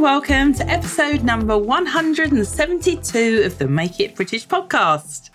Welcome 0.00 0.54
to 0.54 0.66
episode 0.66 1.22
number 1.22 1.58
172 1.58 3.42
of 3.44 3.58
the 3.58 3.68
Make 3.68 4.00
It 4.00 4.16
British 4.16 4.48
podcast. 4.48 5.28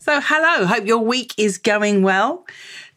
So, 0.00 0.20
hello, 0.20 0.66
hope 0.66 0.84
your 0.84 0.98
week 0.98 1.32
is 1.38 1.56
going 1.56 2.02
well. 2.02 2.44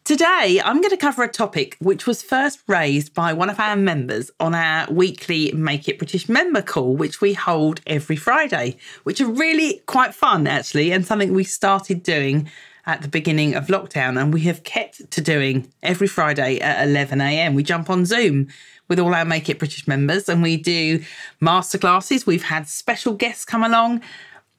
Today, 0.04 0.60
I'm 0.62 0.82
going 0.82 0.90
to 0.90 0.98
cover 0.98 1.22
a 1.22 1.28
topic 1.28 1.78
which 1.80 2.06
was 2.06 2.22
first 2.22 2.60
raised 2.66 3.14
by 3.14 3.32
one 3.32 3.48
of 3.48 3.58
our 3.58 3.76
members 3.76 4.30
on 4.40 4.54
our 4.54 4.92
weekly 4.92 5.50
Make 5.52 5.88
It 5.88 5.96
British 5.96 6.28
member 6.28 6.60
call, 6.60 6.94
which 6.94 7.22
we 7.22 7.32
hold 7.32 7.80
every 7.86 8.16
Friday, 8.16 8.76
which 9.04 9.18
are 9.22 9.26
really 9.26 9.80
quite 9.86 10.14
fun 10.14 10.46
actually, 10.46 10.92
and 10.92 11.06
something 11.06 11.32
we 11.32 11.44
started 11.44 12.02
doing 12.02 12.46
at 12.86 13.02
the 13.02 13.08
beginning 13.08 13.54
of 13.54 13.66
lockdown 13.66 14.20
and 14.20 14.32
we 14.32 14.42
have 14.42 14.62
kept 14.62 15.10
to 15.10 15.20
doing 15.20 15.70
every 15.82 16.06
Friday 16.06 16.58
at 16.60 16.86
11am. 16.86 17.54
We 17.54 17.62
jump 17.62 17.90
on 17.90 18.06
Zoom 18.06 18.48
with 18.88 19.00
all 19.00 19.14
our 19.14 19.24
Make 19.24 19.48
It 19.48 19.58
British 19.58 19.88
members 19.88 20.28
and 20.28 20.42
we 20.42 20.56
do 20.56 21.02
masterclasses. 21.42 22.26
We've 22.26 22.44
had 22.44 22.68
special 22.68 23.14
guests 23.14 23.44
come 23.44 23.64
along. 23.64 24.02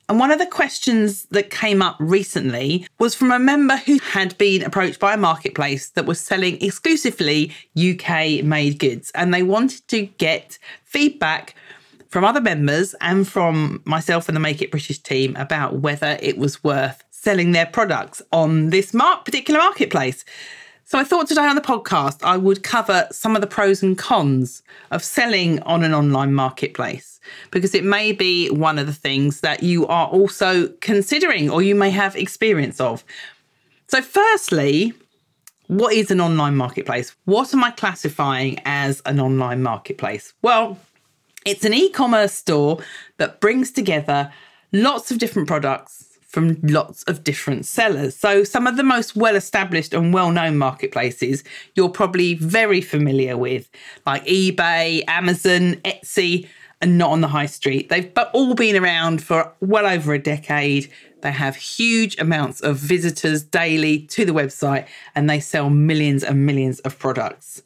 And 0.09 0.19
one 0.19 0.31
of 0.31 0.39
the 0.39 0.45
questions 0.45 1.25
that 1.31 1.49
came 1.49 1.81
up 1.81 1.97
recently 1.99 2.87
was 2.97 3.13
from 3.13 3.31
a 3.31 3.39
member 3.39 3.75
who 3.75 3.99
had 3.99 4.37
been 4.37 4.63
approached 4.63 4.99
by 4.99 5.13
a 5.13 5.17
marketplace 5.17 5.89
that 5.91 6.05
was 6.05 6.19
selling 6.19 6.61
exclusively 6.61 7.53
UK 7.77 8.43
made 8.43 8.79
goods. 8.79 9.11
And 9.15 9.33
they 9.33 9.43
wanted 9.43 9.85
to 9.89 10.03
get 10.03 10.59
feedback 10.85 11.55
from 12.09 12.23
other 12.23 12.39
members 12.39 12.95
and 13.01 13.27
from 13.27 13.81
myself 13.85 14.29
and 14.29 14.35
the 14.35 14.39
Make 14.39 14.61
It 14.61 14.71
British 14.71 14.99
team 14.99 15.35
about 15.35 15.79
whether 15.79 16.17
it 16.21 16.37
was 16.37 16.63
worth 16.63 17.03
selling 17.19 17.51
their 17.51 17.65
products 17.65 18.21
on 18.31 18.69
this 18.69 18.93
mar- 18.93 19.17
particular 19.23 19.59
marketplace. 19.59 20.23
So 20.85 20.99
I 20.99 21.03
thought 21.03 21.27
today 21.27 21.47
on 21.47 21.55
the 21.55 21.61
podcast 21.61 22.23
I 22.23 22.37
would 22.37 22.63
cover 22.63 23.07
some 23.11 23.35
of 23.35 23.41
the 23.41 23.47
pros 23.47 23.81
and 23.81 23.97
cons 23.97 24.61
of 24.91 25.03
selling 25.03 25.59
on 25.63 25.83
an 25.83 25.93
online 25.93 26.33
marketplace 26.33 27.19
because 27.51 27.73
it 27.73 27.83
may 27.83 28.11
be 28.11 28.49
one 28.49 28.77
of 28.77 28.85
the 28.85 28.93
things 28.93 29.41
that 29.41 29.63
you 29.63 29.87
are 29.87 30.07
also 30.07 30.69
considering 30.79 31.49
or 31.49 31.61
you 31.61 31.75
may 31.75 31.89
have 31.89 32.15
experience 32.15 32.79
of. 32.79 33.03
So 33.87 34.01
firstly, 34.01 34.93
what 35.65 35.93
is 35.93 36.11
an 36.11 36.21
online 36.21 36.55
marketplace? 36.55 37.15
What 37.25 37.53
am 37.53 37.63
I 37.63 37.71
classifying 37.71 38.61
as 38.63 39.01
an 39.05 39.19
online 39.19 39.63
marketplace? 39.63 40.33
Well, 40.41 40.77
it's 41.45 41.65
an 41.65 41.73
e-commerce 41.73 42.33
store 42.33 42.79
that 43.17 43.41
brings 43.41 43.71
together 43.71 44.31
lots 44.71 45.11
of 45.11 45.17
different 45.17 45.47
products 45.47 46.06
from 46.27 46.59
lots 46.61 47.03
of 47.03 47.23
different 47.23 47.65
sellers. 47.65 48.15
So, 48.15 48.43
some 48.43 48.67
of 48.67 48.77
the 48.77 48.83
most 48.83 49.15
well 49.15 49.35
established 49.35 49.93
and 49.93 50.13
well 50.13 50.31
known 50.31 50.57
marketplaces 50.57 51.43
you're 51.75 51.89
probably 51.89 52.35
very 52.35 52.81
familiar 52.81 53.37
with, 53.37 53.69
like 54.05 54.25
eBay, 54.25 55.03
Amazon, 55.07 55.75
Etsy, 55.85 56.47
and 56.81 56.97
not 56.97 57.11
on 57.11 57.21
the 57.21 57.27
high 57.27 57.45
street. 57.45 57.89
They've 57.89 58.11
all 58.33 58.53
been 58.53 58.75
around 58.75 59.23
for 59.23 59.51
well 59.61 59.87
over 59.87 60.13
a 60.13 60.19
decade. 60.19 60.91
They 61.21 61.31
have 61.31 61.55
huge 61.55 62.17
amounts 62.19 62.61
of 62.61 62.77
visitors 62.77 63.43
daily 63.43 63.99
to 64.07 64.25
the 64.25 64.33
website 64.33 64.87
and 65.15 65.29
they 65.29 65.39
sell 65.39 65.69
millions 65.69 66.23
and 66.23 66.45
millions 66.45 66.79
of 66.81 66.99
products. 66.99 67.63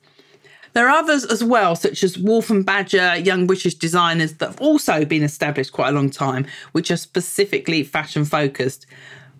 There 0.73 0.87
are 0.87 0.97
others 0.97 1.25
as 1.25 1.43
well, 1.43 1.75
such 1.75 2.01
as 2.03 2.17
Wolf 2.17 2.49
and 2.49 2.65
Badger, 2.65 3.17
young 3.17 3.45
British 3.45 3.75
designers 3.75 4.33
that 4.35 4.47
have 4.47 4.61
also 4.61 5.03
been 5.03 5.23
established 5.23 5.73
quite 5.73 5.89
a 5.89 5.91
long 5.91 6.09
time, 6.09 6.47
which 6.71 6.89
are 6.91 6.97
specifically 6.97 7.83
fashion 7.83 8.23
focused. 8.23 8.85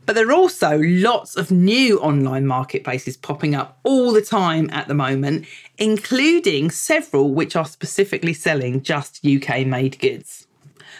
But 0.05 0.15
there 0.15 0.27
are 0.27 0.33
also 0.33 0.77
lots 0.79 1.37
of 1.37 1.49
new 1.49 1.99
online 1.99 2.47
marketplaces 2.47 3.15
popping 3.15 3.55
up 3.55 3.79
all 3.83 4.11
the 4.11 4.21
time 4.21 4.69
at 4.71 4.89
the 4.89 4.93
moment, 4.93 5.45
including 5.77 6.69
several 6.69 7.33
which 7.33 7.55
are 7.55 7.65
specifically 7.65 8.33
selling 8.33 8.81
just 8.81 9.25
UK 9.25 9.65
made 9.65 9.99
goods. 9.99 10.47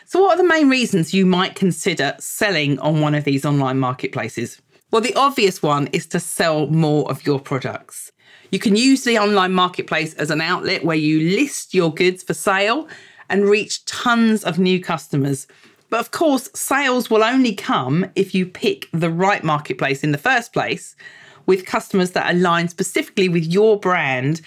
So, 0.06 0.22
what 0.22 0.38
are 0.38 0.42
the 0.42 0.48
main 0.48 0.70
reasons 0.70 1.14
you 1.14 1.26
might 1.26 1.56
consider 1.56 2.16
selling 2.20 2.80
on 2.80 3.02
one 3.02 3.16
of 3.16 3.26
these 3.26 3.44
online 3.44 3.80
marketplaces? 3.80 4.62
Well, 4.92 5.02
the 5.02 5.16
obvious 5.16 5.64
one 5.64 5.88
is 5.94 6.06
to 6.08 6.20
sell 6.20 6.68
more 6.68 7.10
of 7.10 7.26
your 7.26 7.40
products. 7.40 8.12
You 8.52 8.60
can 8.60 8.76
use 8.76 9.06
the 9.06 9.18
online 9.18 9.54
marketplace 9.54 10.14
as 10.16 10.30
an 10.30 10.42
outlet 10.42 10.84
where 10.84 10.98
you 10.98 11.34
list 11.38 11.74
your 11.74 11.94
goods 11.94 12.24
for 12.24 12.34
sale 12.34 12.90
and 13.30 13.48
reach 13.48 13.86
tons 13.86 14.44
of 14.44 14.60
new 14.60 14.82
customers. 14.82 15.48
But 15.90 16.02
of 16.02 16.12
course, 16.12 16.50
sales 16.54 17.10
will 17.10 17.24
only 17.24 17.56
come 17.56 18.06
if 18.16 18.36
you 18.36 18.46
pick 18.46 18.90
the 18.92 19.10
right 19.10 19.46
marketplace 19.46 20.04
in 20.04 20.12
the 20.12 20.18
first 20.18 20.52
place 20.52 20.98
with 21.46 21.66
customers 21.66 22.12
that 22.12 22.36
align 22.36 22.68
specifically 22.68 23.30
with 23.30 23.46
your 23.46 23.80
brand 23.80 24.42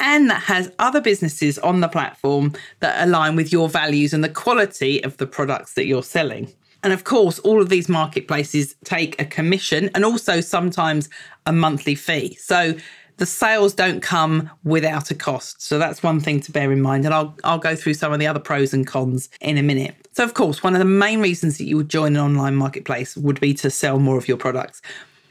and 0.00 0.28
that 0.28 0.42
has 0.42 0.72
other 0.80 1.00
businesses 1.00 1.56
on 1.60 1.80
the 1.80 1.88
platform 1.88 2.52
that 2.80 3.06
align 3.06 3.36
with 3.36 3.52
your 3.52 3.68
values 3.68 4.12
and 4.12 4.24
the 4.24 4.28
quality 4.28 5.02
of 5.04 5.18
the 5.18 5.26
products 5.26 5.74
that 5.74 5.86
you're 5.86 6.02
selling. 6.02 6.52
And 6.84 6.92
of 6.92 7.04
course, 7.04 7.38
all 7.40 7.60
of 7.60 7.70
these 7.70 7.88
marketplaces 7.88 8.76
take 8.84 9.20
a 9.20 9.24
commission 9.24 9.90
and 9.94 10.04
also 10.04 10.40
sometimes 10.40 11.08
a 11.46 11.52
monthly 11.52 11.94
fee. 11.94 12.34
So 12.34 12.74
the 13.16 13.26
sales 13.26 13.74
don't 13.74 14.00
come 14.00 14.50
without 14.64 15.10
a 15.10 15.14
cost. 15.14 15.62
So 15.62 15.78
that's 15.78 16.02
one 16.02 16.20
thing 16.20 16.40
to 16.40 16.52
bear 16.52 16.70
in 16.70 16.82
mind. 16.82 17.04
And 17.04 17.14
I'll, 17.14 17.34
I'll 17.42 17.58
go 17.58 17.74
through 17.74 17.94
some 17.94 18.12
of 18.12 18.20
the 18.20 18.26
other 18.26 18.40
pros 18.40 18.74
and 18.74 18.86
cons 18.86 19.30
in 19.40 19.56
a 19.56 19.62
minute. 19.62 19.94
So, 20.12 20.24
of 20.24 20.34
course, 20.34 20.62
one 20.62 20.74
of 20.74 20.78
the 20.78 20.84
main 20.84 21.20
reasons 21.20 21.58
that 21.58 21.64
you 21.64 21.76
would 21.76 21.88
join 21.88 22.16
an 22.16 22.22
online 22.22 22.54
marketplace 22.54 23.16
would 23.16 23.40
be 23.40 23.54
to 23.54 23.70
sell 23.70 23.98
more 23.98 24.18
of 24.18 24.28
your 24.28 24.36
products. 24.36 24.82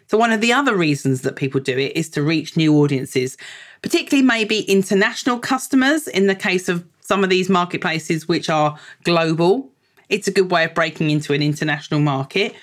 So, 0.07 0.17
one 0.17 0.31
of 0.31 0.41
the 0.41 0.51
other 0.51 0.75
reasons 0.75 1.21
that 1.21 1.35
people 1.35 1.61
do 1.61 1.77
it 1.77 1.95
is 1.95 2.09
to 2.09 2.21
reach 2.21 2.57
new 2.57 2.75
audiences, 2.77 3.37
particularly 3.81 4.25
maybe 4.25 4.61
international 4.61 5.39
customers 5.39 6.07
in 6.07 6.27
the 6.27 6.35
case 6.35 6.67
of 6.67 6.85
some 7.01 7.23
of 7.23 7.29
these 7.29 7.49
marketplaces 7.49 8.27
which 8.27 8.49
are 8.49 8.77
global. 9.03 9.69
It's 10.09 10.27
a 10.27 10.31
good 10.31 10.51
way 10.51 10.65
of 10.65 10.73
breaking 10.73 11.09
into 11.09 11.33
an 11.33 11.41
international 11.41 11.99
market 11.99 12.55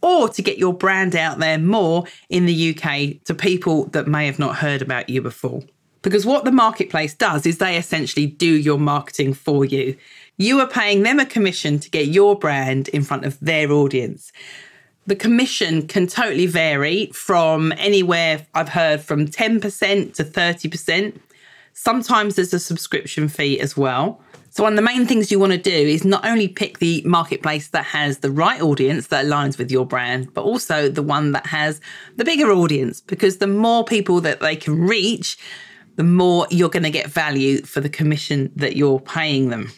or 0.00 0.28
to 0.28 0.42
get 0.42 0.58
your 0.58 0.72
brand 0.72 1.16
out 1.16 1.38
there 1.38 1.58
more 1.58 2.04
in 2.28 2.46
the 2.46 2.76
UK 2.76 3.22
to 3.24 3.34
people 3.34 3.86
that 3.86 4.06
may 4.06 4.26
have 4.26 4.38
not 4.38 4.56
heard 4.56 4.82
about 4.82 5.08
you 5.08 5.20
before. 5.20 5.62
Because 6.02 6.24
what 6.24 6.44
the 6.44 6.52
marketplace 6.52 7.14
does 7.14 7.44
is 7.44 7.58
they 7.58 7.76
essentially 7.76 8.26
do 8.26 8.46
your 8.46 8.78
marketing 8.78 9.34
for 9.34 9.64
you. 9.64 9.96
You 10.36 10.60
are 10.60 10.68
paying 10.68 11.02
them 11.02 11.18
a 11.18 11.26
commission 11.26 11.80
to 11.80 11.90
get 11.90 12.06
your 12.06 12.38
brand 12.38 12.88
in 12.88 13.02
front 13.02 13.24
of 13.24 13.38
their 13.40 13.72
audience. 13.72 14.32
The 15.06 15.16
commission 15.16 15.88
can 15.88 16.06
totally 16.06 16.46
vary 16.46 17.06
from 17.06 17.72
anywhere 17.76 18.46
I've 18.54 18.68
heard 18.68 19.00
from 19.00 19.26
10% 19.26 20.14
to 20.14 20.24
30%. 20.24 21.18
Sometimes 21.72 22.36
there's 22.36 22.54
a 22.54 22.60
subscription 22.60 23.28
fee 23.28 23.58
as 23.58 23.76
well. 23.76 24.20
So, 24.58 24.64
one 24.64 24.72
of 24.72 24.76
the 24.76 24.82
main 24.82 25.06
things 25.06 25.30
you 25.30 25.38
want 25.38 25.52
to 25.52 25.56
do 25.58 25.70
is 25.70 26.04
not 26.04 26.26
only 26.26 26.48
pick 26.48 26.80
the 26.80 27.00
marketplace 27.06 27.68
that 27.68 27.84
has 27.84 28.18
the 28.18 28.30
right 28.32 28.60
audience 28.60 29.06
that 29.06 29.24
aligns 29.24 29.56
with 29.56 29.70
your 29.70 29.86
brand, 29.86 30.34
but 30.34 30.42
also 30.42 30.88
the 30.88 31.00
one 31.00 31.30
that 31.30 31.46
has 31.46 31.80
the 32.16 32.24
bigger 32.24 32.50
audience, 32.50 33.00
because 33.00 33.38
the 33.38 33.46
more 33.46 33.84
people 33.84 34.20
that 34.22 34.40
they 34.40 34.56
can 34.56 34.80
reach, 34.80 35.38
the 35.94 36.02
more 36.02 36.48
you're 36.50 36.70
going 36.70 36.82
to 36.82 36.90
get 36.90 37.06
value 37.06 37.62
for 37.62 37.80
the 37.80 37.88
commission 37.88 38.50
that 38.56 38.74
you're 38.74 38.98
paying 38.98 39.50
them. 39.50 39.70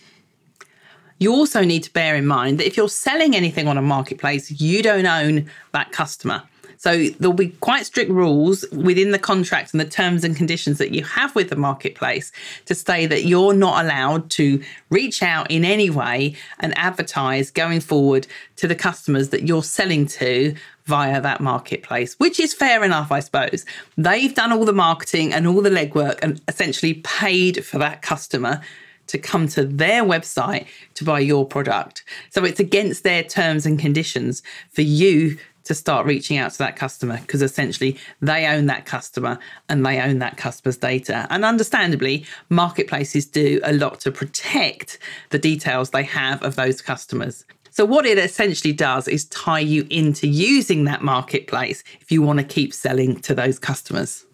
You 1.18 1.34
also 1.34 1.62
need 1.62 1.82
to 1.82 1.92
bear 1.92 2.16
in 2.16 2.26
mind 2.26 2.58
that 2.58 2.66
if 2.66 2.78
you're 2.78 2.88
selling 2.88 3.36
anything 3.36 3.68
on 3.68 3.76
a 3.76 3.82
marketplace, 3.82 4.50
you 4.50 4.82
don't 4.82 5.04
own 5.04 5.50
that 5.72 5.92
customer. 5.92 6.42
So 6.80 7.08
there'll 7.18 7.34
be 7.34 7.50
quite 7.60 7.84
strict 7.84 8.10
rules 8.10 8.64
within 8.72 9.10
the 9.10 9.18
contract 9.18 9.74
and 9.74 9.80
the 9.80 9.84
terms 9.84 10.24
and 10.24 10.34
conditions 10.34 10.78
that 10.78 10.92
you 10.94 11.04
have 11.04 11.34
with 11.34 11.50
the 11.50 11.56
marketplace 11.56 12.32
to 12.64 12.74
say 12.74 13.04
that 13.04 13.26
you're 13.26 13.52
not 13.52 13.84
allowed 13.84 14.30
to 14.30 14.62
reach 14.88 15.22
out 15.22 15.50
in 15.50 15.62
any 15.62 15.90
way 15.90 16.36
and 16.58 16.72
advertise 16.78 17.50
going 17.50 17.80
forward 17.80 18.26
to 18.56 18.66
the 18.66 18.74
customers 18.74 19.28
that 19.28 19.42
you're 19.42 19.62
selling 19.62 20.06
to 20.06 20.54
via 20.86 21.20
that 21.20 21.42
marketplace, 21.42 22.14
which 22.14 22.40
is 22.40 22.54
fair 22.54 22.82
enough, 22.82 23.12
I 23.12 23.20
suppose. 23.20 23.66
They've 23.98 24.34
done 24.34 24.50
all 24.50 24.64
the 24.64 24.72
marketing 24.72 25.34
and 25.34 25.46
all 25.46 25.60
the 25.60 25.68
legwork 25.68 26.18
and 26.22 26.40
essentially 26.48 26.94
paid 26.94 27.62
for 27.62 27.76
that 27.76 28.00
customer 28.00 28.62
to 29.08 29.18
come 29.18 29.48
to 29.48 29.64
their 29.64 30.04
website 30.04 30.66
to 30.94 31.04
buy 31.04 31.18
your 31.18 31.44
product. 31.44 32.04
So 32.30 32.44
it's 32.44 32.60
against 32.60 33.02
their 33.02 33.24
terms 33.24 33.66
and 33.66 33.78
conditions 33.78 34.42
for 34.70 34.82
you 34.82 35.36
to 35.70 35.74
start 35.76 36.04
reaching 36.04 36.36
out 36.36 36.50
to 36.50 36.58
that 36.58 36.74
customer 36.74 37.18
because 37.18 37.42
essentially 37.42 37.96
they 38.20 38.44
own 38.44 38.66
that 38.66 38.86
customer 38.86 39.38
and 39.68 39.86
they 39.86 40.00
own 40.00 40.18
that 40.18 40.36
customer's 40.36 40.76
data. 40.76 41.28
And 41.30 41.44
understandably, 41.44 42.26
marketplaces 42.48 43.24
do 43.24 43.60
a 43.62 43.72
lot 43.72 44.00
to 44.00 44.10
protect 44.10 44.98
the 45.28 45.38
details 45.38 45.90
they 45.90 46.02
have 46.02 46.42
of 46.42 46.56
those 46.56 46.82
customers. 46.82 47.44
So, 47.70 47.84
what 47.84 48.04
it 48.04 48.18
essentially 48.18 48.72
does 48.72 49.06
is 49.06 49.26
tie 49.26 49.60
you 49.60 49.86
into 49.90 50.26
using 50.26 50.86
that 50.86 51.04
marketplace 51.04 51.84
if 52.00 52.10
you 52.10 52.20
want 52.20 52.40
to 52.40 52.44
keep 52.44 52.74
selling 52.74 53.20
to 53.20 53.32
those 53.32 53.60
customers. 53.60 54.26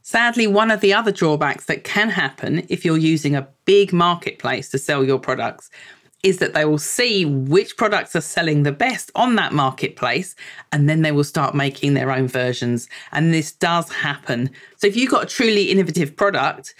Sadly, 0.00 0.46
one 0.46 0.70
of 0.70 0.80
the 0.80 0.94
other 0.94 1.12
drawbacks 1.12 1.66
that 1.66 1.84
can 1.84 2.08
happen 2.08 2.64
if 2.70 2.86
you're 2.86 2.96
using 2.96 3.36
a 3.36 3.48
big 3.66 3.92
marketplace 3.92 4.70
to 4.70 4.78
sell 4.78 5.04
your 5.04 5.18
products 5.18 5.70
is 6.24 6.38
that 6.38 6.54
they 6.54 6.64
will 6.64 6.78
see 6.78 7.26
which 7.26 7.76
products 7.76 8.16
are 8.16 8.20
selling 8.22 8.62
the 8.62 8.72
best 8.72 9.12
on 9.14 9.36
that 9.36 9.52
marketplace 9.52 10.34
and 10.72 10.88
then 10.88 11.02
they 11.02 11.12
will 11.12 11.22
start 11.22 11.54
making 11.54 11.92
their 11.92 12.10
own 12.10 12.26
versions. 12.26 12.88
And 13.12 13.32
this 13.32 13.52
does 13.52 13.92
happen. 13.92 14.50
So 14.78 14.86
if 14.86 14.96
you've 14.96 15.10
got 15.10 15.24
a 15.24 15.26
truly 15.26 15.70
innovative 15.70 16.16
product 16.16 16.74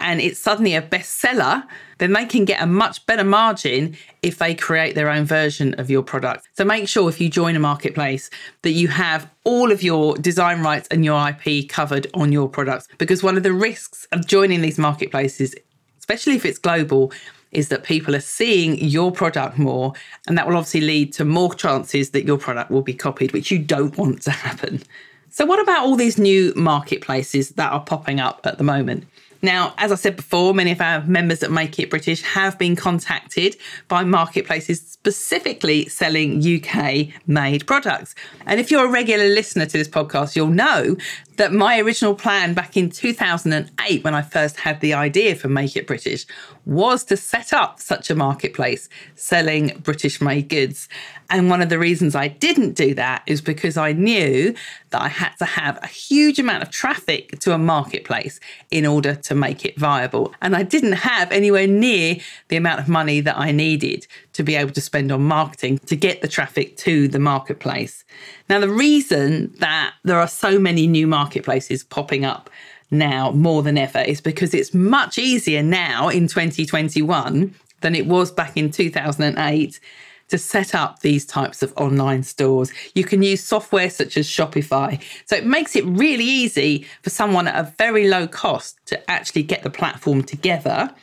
and 0.00 0.20
it's 0.20 0.40
suddenly 0.40 0.74
a 0.74 0.82
bestseller, 0.82 1.64
then 1.98 2.12
they 2.12 2.26
can 2.26 2.44
get 2.44 2.60
a 2.60 2.66
much 2.66 3.06
better 3.06 3.22
margin 3.22 3.96
if 4.22 4.38
they 4.38 4.54
create 4.54 4.96
their 4.96 5.10
own 5.10 5.24
version 5.24 5.74
of 5.74 5.88
your 5.88 6.02
product. 6.02 6.48
So 6.54 6.64
make 6.64 6.88
sure 6.88 7.08
if 7.08 7.20
you 7.20 7.28
join 7.28 7.54
a 7.54 7.60
marketplace 7.60 8.30
that 8.62 8.72
you 8.72 8.88
have 8.88 9.30
all 9.44 9.70
of 9.70 9.80
your 9.80 10.16
design 10.16 10.60
rights 10.62 10.88
and 10.90 11.04
your 11.04 11.28
IP 11.28 11.68
covered 11.68 12.08
on 12.14 12.32
your 12.32 12.48
products 12.48 12.88
because 12.98 13.22
one 13.22 13.36
of 13.36 13.44
the 13.44 13.52
risks 13.52 14.08
of 14.10 14.26
joining 14.26 14.60
these 14.60 14.78
marketplaces 14.78 15.54
especially 15.98 16.36
if 16.36 16.46
it's 16.46 16.58
global 16.58 17.12
is 17.52 17.68
that 17.68 17.84
people 17.84 18.14
are 18.14 18.20
seeing 18.20 18.78
your 18.78 19.12
product 19.12 19.58
more, 19.58 19.92
and 20.26 20.36
that 20.36 20.46
will 20.46 20.56
obviously 20.56 20.82
lead 20.82 21.12
to 21.14 21.24
more 21.24 21.54
chances 21.54 22.10
that 22.10 22.24
your 22.24 22.38
product 22.38 22.70
will 22.70 22.82
be 22.82 22.94
copied, 22.94 23.32
which 23.32 23.50
you 23.50 23.58
don't 23.58 23.96
want 23.96 24.22
to 24.22 24.30
happen. 24.30 24.82
So, 25.30 25.44
what 25.44 25.60
about 25.60 25.84
all 25.84 25.96
these 25.96 26.18
new 26.18 26.52
marketplaces 26.56 27.50
that 27.50 27.72
are 27.72 27.80
popping 27.80 28.20
up 28.20 28.46
at 28.46 28.58
the 28.58 28.64
moment? 28.64 29.06
Now, 29.40 29.72
as 29.78 29.92
I 29.92 29.94
said 29.94 30.16
before, 30.16 30.52
many 30.52 30.72
of 30.72 30.80
our 30.80 31.02
members 31.02 31.42
at 31.44 31.52
Make 31.52 31.78
It 31.78 31.90
British 31.90 32.22
have 32.22 32.58
been 32.58 32.74
contacted 32.74 33.56
by 33.86 34.02
marketplaces 34.02 34.80
specifically 34.80 35.86
selling 35.88 36.42
UK 36.42 37.08
made 37.26 37.66
products. 37.66 38.16
And 38.46 38.58
if 38.58 38.70
you're 38.70 38.86
a 38.86 38.90
regular 38.90 39.28
listener 39.28 39.66
to 39.66 39.78
this 39.78 39.88
podcast, 39.88 40.34
you'll 40.34 40.48
know 40.48 40.96
that 41.38 41.52
my 41.52 41.80
original 41.80 42.14
plan 42.14 42.52
back 42.52 42.76
in 42.76 42.90
2008, 42.90 44.04
when 44.04 44.14
I 44.14 44.22
first 44.22 44.58
had 44.60 44.80
the 44.80 44.92
idea 44.92 45.34
for 45.36 45.48
Make 45.48 45.76
It 45.76 45.86
British, 45.86 46.26
was 46.66 47.04
to 47.04 47.16
set 47.16 47.52
up 47.52 47.80
such 47.80 48.10
a 48.10 48.14
marketplace 48.14 48.88
selling 49.14 49.78
British 49.82 50.20
made 50.20 50.48
goods. 50.48 50.88
And 51.30 51.48
one 51.48 51.62
of 51.62 51.68
the 51.68 51.78
reasons 51.78 52.14
I 52.14 52.28
didn't 52.28 52.74
do 52.74 52.92
that 52.94 53.22
is 53.26 53.40
because 53.40 53.76
I 53.76 53.92
knew 53.92 54.54
that 54.90 55.00
I 55.00 55.08
had 55.08 55.34
to 55.38 55.44
have 55.44 55.78
a 55.82 55.86
huge 55.86 56.38
amount 56.38 56.62
of 56.62 56.70
traffic 56.70 57.38
to 57.40 57.54
a 57.54 57.58
marketplace 57.58 58.40
in 58.70 58.84
order 58.84 59.14
to 59.14 59.34
make 59.34 59.64
it 59.64 59.78
viable. 59.78 60.34
And 60.42 60.56
I 60.56 60.64
didn't 60.64 60.92
have 60.92 61.30
anywhere 61.30 61.66
near 61.66 62.16
the 62.48 62.56
amount 62.56 62.80
of 62.80 62.88
money 62.88 63.20
that 63.20 63.38
I 63.38 63.52
needed 63.52 64.06
to 64.38 64.44
be 64.44 64.54
able 64.54 64.70
to 64.70 64.80
spend 64.80 65.10
on 65.10 65.20
marketing 65.20 65.80
to 65.80 65.96
get 65.96 66.22
the 66.22 66.28
traffic 66.28 66.76
to 66.76 67.08
the 67.08 67.18
marketplace. 67.18 68.04
Now, 68.48 68.60
the 68.60 68.68
reason 68.68 69.52
that 69.58 69.94
there 70.04 70.20
are 70.20 70.28
so 70.28 70.60
many 70.60 70.86
new 70.86 71.08
marketplaces 71.08 71.82
popping 71.82 72.24
up 72.24 72.48
now 72.92 73.32
more 73.32 73.64
than 73.64 73.76
ever 73.76 73.98
is 73.98 74.20
because 74.20 74.54
it's 74.54 74.72
much 74.72 75.18
easier 75.18 75.60
now 75.60 76.08
in 76.08 76.28
2021 76.28 77.52
than 77.80 77.94
it 77.96 78.06
was 78.06 78.30
back 78.30 78.56
in 78.56 78.70
2008 78.70 79.80
to 80.28 80.38
set 80.38 80.72
up 80.72 81.00
these 81.00 81.26
types 81.26 81.60
of 81.60 81.72
online 81.76 82.22
stores. 82.22 82.72
You 82.94 83.02
can 83.02 83.24
use 83.24 83.42
software 83.42 83.90
such 83.90 84.16
as 84.16 84.28
Shopify. 84.28 85.02
So 85.26 85.34
it 85.34 85.46
makes 85.46 85.74
it 85.74 85.84
really 85.84 86.22
easy 86.22 86.86
for 87.02 87.10
someone 87.10 87.48
at 87.48 87.58
a 87.58 87.72
very 87.76 88.06
low 88.06 88.28
cost 88.28 88.78
to 88.86 89.10
actually 89.10 89.42
get 89.42 89.64
the 89.64 89.70
platform 89.70 90.22
together. 90.22 90.94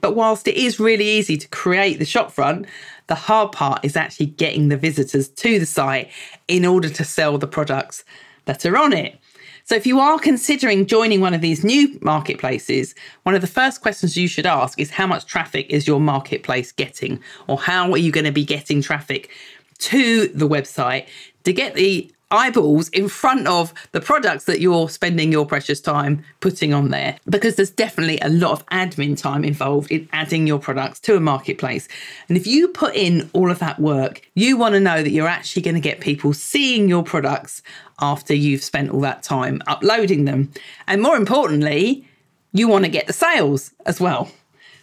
But 0.00 0.14
whilst 0.14 0.48
it 0.48 0.56
is 0.56 0.80
really 0.80 1.08
easy 1.08 1.36
to 1.36 1.48
create 1.48 1.98
the 1.98 2.04
shopfront, 2.04 2.66
the 3.06 3.14
hard 3.14 3.52
part 3.52 3.84
is 3.84 3.96
actually 3.96 4.26
getting 4.26 4.68
the 4.68 4.76
visitors 4.76 5.28
to 5.28 5.58
the 5.58 5.66
site 5.66 6.10
in 6.48 6.64
order 6.64 6.88
to 6.88 7.04
sell 7.04 7.38
the 7.38 7.46
products 7.46 8.04
that 8.44 8.64
are 8.64 8.76
on 8.76 8.92
it. 8.92 9.18
So, 9.64 9.76
if 9.76 9.86
you 9.86 10.00
are 10.00 10.18
considering 10.18 10.86
joining 10.86 11.20
one 11.20 11.34
of 11.34 11.40
these 11.40 11.62
new 11.62 11.96
marketplaces, 12.02 12.94
one 13.22 13.34
of 13.34 13.40
the 13.40 13.46
first 13.46 13.82
questions 13.82 14.16
you 14.16 14.26
should 14.26 14.46
ask 14.46 14.80
is 14.80 14.90
how 14.90 15.06
much 15.06 15.26
traffic 15.26 15.66
is 15.70 15.86
your 15.86 16.00
marketplace 16.00 16.72
getting, 16.72 17.20
or 17.46 17.58
how 17.58 17.92
are 17.92 17.98
you 17.98 18.10
going 18.10 18.24
to 18.24 18.32
be 18.32 18.44
getting 18.44 18.82
traffic 18.82 19.30
to 19.78 20.28
the 20.28 20.48
website 20.48 21.06
to 21.44 21.52
get 21.52 21.74
the 21.74 22.10
eyeballs 22.30 22.88
in 22.90 23.08
front 23.08 23.46
of 23.46 23.74
the 23.92 24.00
products 24.00 24.44
that 24.44 24.60
you're 24.60 24.88
spending 24.88 25.32
your 25.32 25.44
precious 25.44 25.80
time 25.80 26.24
putting 26.40 26.72
on 26.72 26.90
there 26.90 27.16
because 27.28 27.56
there's 27.56 27.70
definitely 27.70 28.18
a 28.20 28.28
lot 28.28 28.52
of 28.52 28.66
admin 28.66 29.20
time 29.20 29.44
involved 29.44 29.90
in 29.90 30.08
adding 30.12 30.46
your 30.46 30.58
products 30.58 31.00
to 31.00 31.16
a 31.16 31.20
marketplace. 31.20 31.88
And 32.28 32.36
if 32.36 32.46
you 32.46 32.68
put 32.68 32.94
in 32.94 33.28
all 33.32 33.50
of 33.50 33.58
that 33.58 33.80
work, 33.80 34.22
you 34.34 34.56
want 34.56 34.74
to 34.74 34.80
know 34.80 35.02
that 35.02 35.10
you're 35.10 35.28
actually 35.28 35.62
going 35.62 35.74
to 35.74 35.80
get 35.80 36.00
people 36.00 36.32
seeing 36.32 36.88
your 36.88 37.02
products 37.02 37.62
after 38.00 38.34
you've 38.34 38.62
spent 38.62 38.90
all 38.90 39.00
that 39.00 39.22
time 39.22 39.62
uploading 39.66 40.24
them. 40.24 40.52
And 40.86 41.02
more 41.02 41.16
importantly, 41.16 42.06
you 42.52 42.68
want 42.68 42.84
to 42.84 42.90
get 42.90 43.06
the 43.06 43.12
sales 43.12 43.72
as 43.86 44.00
well. 44.00 44.30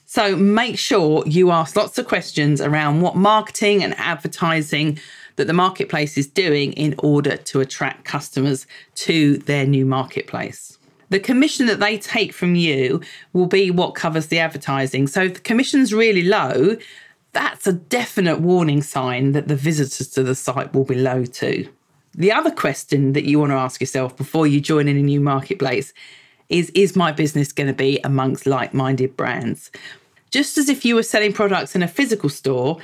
So 0.09 0.37
make 0.37 0.79
sure 0.79 1.23
you 1.27 1.51
ask 1.51 1.75
lots 1.75 1.97
of 1.97 2.07
questions 2.07 2.61
around 2.61 3.01
what 3.01 3.17
marketing 3.17 3.83
and 3.83 3.93
advertising 3.97 4.99
that 5.37 5.47
the 5.47 5.53
marketplace 5.53 6.17
is 6.17 6.27
doing 6.27 6.73
in 6.73 6.93
order 6.99 7.37
to 7.37 7.61
attract 7.61 8.03
customers 8.03 8.67
to 8.95 9.37
their 9.37 9.65
new 9.65 9.85
marketplace. 9.85 10.77
The 11.09 11.19
commission 11.19 11.67
that 11.67 11.79
they 11.79 11.97
take 11.97 12.33
from 12.33 12.55
you 12.55 13.01
will 13.31 13.45
be 13.45 13.71
what 13.71 13.95
covers 13.95 14.27
the 14.27 14.39
advertising. 14.39 15.07
So 15.07 15.23
if 15.23 15.35
the 15.35 15.39
commission's 15.39 15.93
really 15.93 16.23
low, 16.23 16.75
that's 17.31 17.65
a 17.65 17.73
definite 17.73 18.41
warning 18.41 18.81
sign 18.81 19.31
that 19.31 19.47
the 19.47 19.55
visitors 19.55 20.09
to 20.09 20.23
the 20.23 20.35
site 20.35 20.73
will 20.73 20.83
be 20.83 20.95
low 20.95 21.23
too. 21.23 21.69
The 22.13 22.31
other 22.31 22.51
question 22.51 23.13
that 23.13 23.25
you 23.25 23.39
want 23.39 23.51
to 23.51 23.57
ask 23.57 23.79
yourself 23.79 24.17
before 24.17 24.47
you 24.47 24.59
join 24.59 24.87
in 24.87 24.97
a 24.97 25.01
new 25.01 25.21
marketplace 25.21 25.93
is 26.49 26.71
Is 26.71 26.95
my 26.95 27.11
business 27.11 27.51
going 27.51 27.67
to 27.67 27.73
be 27.73 27.99
amongst 28.03 28.45
like 28.45 28.73
minded 28.73 29.15
brands? 29.17 29.69
Just 30.31 30.57
as 30.57 30.69
if 30.69 30.83
you 30.83 30.95
were 30.95 31.03
selling 31.03 31.33
products 31.33 31.75
in 31.75 31.83
a 31.83 31.87
physical 31.87 32.29
store, 32.29 32.79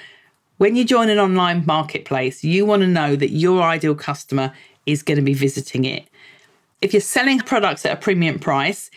when 0.58 0.76
you 0.76 0.86
join 0.86 1.10
an 1.10 1.20
online 1.20 1.66
marketplace, 1.66 2.44
you 2.44 2.66
want 2.66 2.82
to 2.82 2.88
know 2.88 3.16
that 3.16 3.32
your 3.32 3.62
ideal 3.62 3.96
customer 3.96 4.54
is 4.86 5.02
going 5.02 5.18
to 5.18 5.24
be 5.24 5.34
visiting 5.34 5.86
it. 5.86 6.08
If 6.82 6.94
you're 6.94 7.02
selling 7.02 7.40
products 7.40 7.86
at 7.86 7.94
a 7.94 8.02
premium 8.02 8.40
price, 8.40 8.92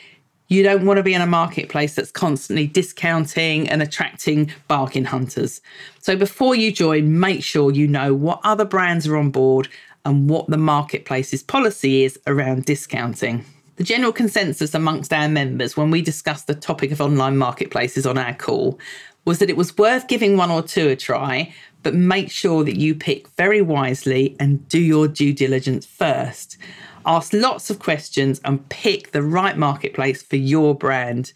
you 0.49 0.63
don't 0.63 0.87
want 0.87 0.99
to 0.99 1.03
be 1.03 1.15
in 1.15 1.23
a 1.23 1.27
marketplace 1.27 1.95
that's 1.95 2.13
constantly 2.13 2.67
discounting 2.67 3.69
and 3.69 3.83
attracting 3.83 4.53
bargain 4.69 5.05
hunters. 5.05 5.61
So 6.01 6.17
before 6.17 6.55
you 6.55 6.71
join, 6.73 7.19
make 7.19 7.43
sure 7.43 7.73
you 7.73 7.89
know 7.89 8.15
what 8.15 8.41
other 8.45 8.65
brands 8.65 9.07
are 9.09 9.17
on 9.17 9.31
board 9.31 9.69
and 10.05 10.31
what 10.31 10.47
the 10.47 10.57
marketplace's 10.57 11.43
policy 11.43 12.05
is 12.05 12.19
around 12.29 12.65
discounting. 12.65 13.45
The 13.77 13.85
general 13.85 14.13
consensus 14.13 14.75
amongst 14.75 15.13
our 15.13 15.29
members 15.29 15.77
when 15.77 15.91
we 15.91 16.01
discussed 16.01 16.47
the 16.47 16.55
topic 16.55 16.93
of 16.93 17.01
online 17.03 17.37
marketplaces 17.37 18.07
on 18.07 18.17
our 18.17 18.33
call 18.33 18.79
was 19.27 19.39
that 19.39 19.51
it 19.51 19.57
was 19.57 19.77
worth 19.77 20.09
giving 20.09 20.39
one 20.39 20.51
or 20.51 20.63
two 20.63 20.89
a 20.89 20.97
try, 20.97 21.53
but 21.83 21.95
make 21.95 22.31
sure 22.31 22.65
that 22.65 22.77
you 22.77 22.95
pick 22.95 23.29
very 23.37 23.61
wisely 23.61 24.35
and 24.41 24.67
do 24.69 24.81
your 24.81 25.09
due 25.09 25.35
diligence 25.35 25.85
first. 25.85 26.57
Ask 27.05 27.35
lots 27.35 27.69
of 27.69 27.79
questions 27.79 28.41
and 28.47 28.67
pick 28.71 29.13
the 29.13 29.23
right 29.23 29.59
marketplace 29.59 30.23
for 30.23 30.37
your 30.37 30.75
brand. 30.75 31.35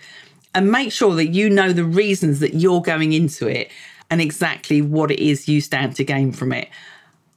And 0.54 0.72
make 0.72 0.92
sure 0.92 1.14
that 1.16 1.28
you 1.28 1.50
know 1.50 1.74
the 1.74 1.84
reasons 1.84 2.40
that 2.40 2.54
you're 2.54 2.80
going 2.80 3.12
into 3.12 3.48
it 3.48 3.70
and 4.08 4.20
exactly 4.20 4.80
what 4.80 5.10
it 5.10 5.20
is 5.20 5.46
you 5.46 5.60
stand 5.60 5.94
to 5.96 6.04
gain 6.04 6.32
from 6.32 6.52
it. 6.52 6.68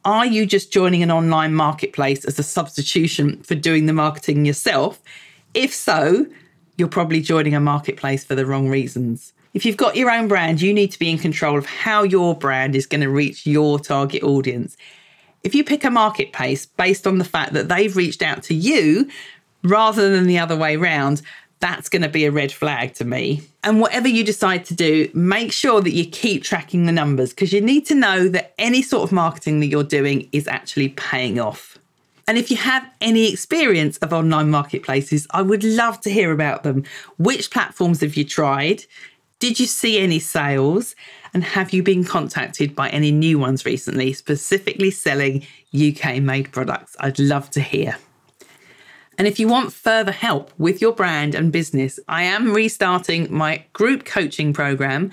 Are 0.06 0.26
you 0.26 0.46
just 0.46 0.74
joining 0.74 1.02
an 1.02 1.12
online 1.12 1.54
marketplace 1.54 2.26
as 2.26 2.38
a 2.38 2.44
substitution 2.44 3.42
for 3.44 3.56
doing 3.56 3.86
the 3.86 3.94
marketing 3.94 4.44
yourself? 4.44 5.02
If 5.54 5.74
so, 5.74 6.26
you're 6.78 6.90
probably 6.90 7.22
joining 7.22 7.56
a 7.56 7.62
marketplace 7.62 8.26
for 8.26 8.36
the 8.36 8.46
wrong 8.46 8.68
reasons. 8.68 9.32
If 9.54 9.66
you've 9.66 9.78
got 9.78 9.96
your 9.96 10.12
own 10.12 10.28
brand, 10.28 10.62
you 10.62 10.74
need 10.74 10.92
to 10.92 11.00
be 11.00 11.10
in 11.10 11.18
control 11.18 11.58
of 11.58 11.66
how 11.66 12.04
your 12.04 12.36
brand 12.36 12.76
is 12.76 12.86
going 12.86 13.00
to 13.00 13.10
reach 13.10 13.46
your 13.46 13.80
target 13.80 14.24
audience. 14.24 14.76
If 15.44 15.56
you 15.56 15.64
pick 15.64 15.86
a 15.86 15.90
marketplace 15.90 16.66
based 16.66 17.08
on 17.08 17.18
the 17.18 17.24
fact 17.24 17.54
that 17.54 17.70
they've 17.70 17.96
reached 17.96 18.22
out 18.22 18.44
to 18.44 18.54
you 18.54 19.10
rather 19.64 20.10
than 20.10 20.28
the 20.28 20.40
other 20.40 20.58
way 20.58 20.76
around, 20.76 21.22
that's 21.63 21.88
going 21.88 22.01
to 22.01 22.10
be 22.10 22.25
a 22.25 22.32
red 22.32 22.51
flag 22.51 22.93
to 22.93 23.05
me. 23.05 23.41
And 23.63 23.79
whatever 23.79 24.10
you 24.10 24.25
decide 24.25 24.65
to 24.65 24.74
do, 24.74 25.10
make 25.13 25.53
sure 25.53 25.79
that 25.79 25.93
you 25.93 26.05
keep 26.05 26.43
tracking 26.43 26.88
the 26.88 26.91
numbers 26.91 27.29
because 27.29 27.53
you 27.53 27.62
need 27.62 27.86
to 27.86 27.96
know 27.96 28.27
that 28.27 28.53
any 28.58 28.82
sort 28.82 29.03
of 29.03 29.13
marketing 29.13 29.62
that 29.62 29.67
you're 29.67 29.86
doing 29.86 30.27
is 30.34 30.46
actually 30.46 30.89
paying 30.89 31.39
off. 31.39 31.79
And 32.27 32.38
if 32.38 32.51
you 32.51 32.58
have 32.58 32.86
any 33.00 33.32
experience 33.32 33.98
of 34.00 34.12
online 34.12 34.50
marketplaces, 34.50 35.25
I 35.32 35.41
would 35.41 35.63
love 35.63 36.01
to 36.01 36.10
hear 36.10 36.34
about 36.34 36.63
them. 36.63 36.84
Which 37.17 37.50
platforms 37.50 38.01
have 38.01 38.17
you 38.17 38.25
tried? 38.25 38.84
Did 39.39 39.58
you 39.58 39.65
see 39.65 40.00
any 40.00 40.20
sales? 40.20 40.98
And 41.34 41.46
have 41.46 41.72
you 41.72 41.82
been 41.82 42.03
contacted 42.03 42.75
by 42.75 42.89
any 42.89 43.12
new 43.12 43.39
ones 43.39 43.65
recently, 43.65 44.12
specifically 44.12 44.91
selling 44.91 45.48
UK 45.74 46.22
made 46.22 46.51
products? 46.51 46.98
I'd 47.00 47.20
love 47.20 47.50
to 47.51 47.62
hear. 47.62 47.96
And 49.17 49.27
if 49.27 49.39
you 49.39 49.48
want 49.48 49.74
further 49.74 50.12
help 50.12 50.51
with 50.58 50.82
your 50.82 50.93
brand 50.93 51.36
and 51.36 51.51
business, 51.51 52.00
I 52.08 52.24
am 52.24 52.53
restarting 52.53 53.34
my 53.34 53.65
group 53.74 54.05
coaching 54.05 54.53
program. 54.53 55.12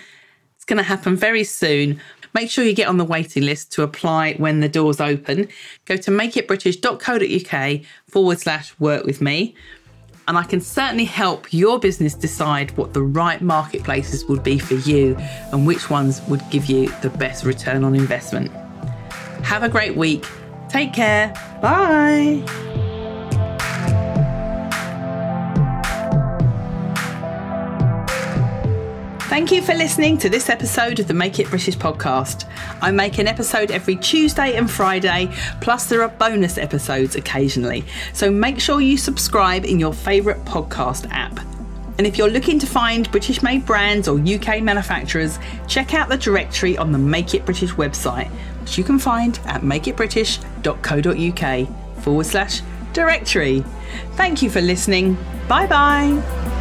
It's 0.57 0.65
going 0.65 0.79
to 0.79 0.83
happen 0.83 1.17
very 1.17 1.45
soon. 1.45 2.01
Make 2.33 2.51
sure 2.51 2.65
you 2.65 2.75
get 2.75 2.89
on 2.89 2.97
the 2.97 3.05
waiting 3.05 3.43
list 3.43 3.73
to 3.73 3.83
apply 3.83 4.35
when 4.35 4.61
the 4.61 4.69
doors 4.69 5.01
open. 5.01 5.49
Go 5.85 5.97
to 5.97 6.11
makeitbritish.co.uk 6.11 7.81
forward 8.07 8.41
slash 8.41 8.79
work 8.79 9.05
with 9.05 9.21
me. 9.21 9.55
And 10.29 10.39
I 10.39 10.45
can 10.45 10.61
certainly 10.61 11.07
help 11.07 11.53
your 11.53 11.81
business 11.81 12.15
decide 12.15 12.77
what 12.77 12.95
the 12.95 13.03
right 13.03 13.41
marketplaces 13.43 14.27
would 14.27 14.45
be 14.45 14.61
for 14.61 14.75
you 14.75 15.17
and 15.51 15.67
which 15.67 15.91
ones 15.91 16.23
would 16.29 16.43
give 16.51 16.67
you 16.67 16.89
the 17.03 17.11
best 17.11 17.45
return 17.45 17.83
on 17.83 17.97
investment. 17.97 18.53
Have 19.43 19.65
a 19.65 19.69
great 19.69 19.97
week. 19.97 20.25
Take 20.69 20.93
care. 20.93 21.35
Bye. 21.61 22.90
Thank 29.41 29.53
you 29.53 29.63
for 29.63 29.73
listening 29.73 30.19
to 30.19 30.29
this 30.29 30.51
episode 30.51 31.01
of 31.01 31.09
the 31.09 31.15
Make 31.15 31.39
It 31.39 31.49
British 31.49 31.79
podcast. 31.79 32.47
I 32.83 32.91
make 32.91 33.17
an 33.17 33.27
episode 33.27 33.71
every 33.71 33.97
Tuesday 33.97 34.55
and 34.55 34.71
Friday, 34.71 35.35
plus 35.63 35.87
there 35.87 36.03
are 36.03 36.11
bonus 36.11 36.59
episodes 36.59 37.17
occasionally. 37.17 37.87
So 38.13 38.31
make 38.31 38.61
sure 38.61 38.83
you 38.83 38.99
subscribe 38.99 39.65
in 39.65 39.81
your 39.81 39.95
favourite 39.95 40.45
podcast 40.45 41.11
app. 41.11 41.41
And 41.97 42.07
if 42.07 42.19
you're 42.19 42.29
looking 42.29 42.59
to 42.59 42.67
find 42.67 43.11
British 43.11 43.43
made 43.43 43.65
brands 43.65 44.09
or 44.09 44.21
UK 44.21 44.63
manufacturers, 44.63 45.39
check 45.67 45.95
out 45.95 46.11
the 46.11 46.19
directory 46.19 46.77
on 46.77 46.93
the 46.93 46.99
Make 46.99 47.35
It 47.35 47.47
British 47.47 47.71
website, 47.71 48.29
which 48.61 48.77
you 48.77 48.85
can 48.85 48.99
find 48.99 49.41
at 49.47 49.63
makeitbritish.co.uk 49.63 52.03
forward 52.03 52.27
slash 52.27 52.61
directory. 52.93 53.65
Thank 54.17 54.43
you 54.43 54.51
for 54.51 54.61
listening. 54.61 55.17
Bye 55.49 55.67
bye. 55.67 56.60